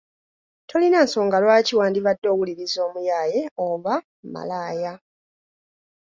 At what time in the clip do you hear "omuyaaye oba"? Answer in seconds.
2.87-3.95